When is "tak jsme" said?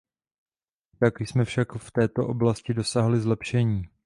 0.99-1.45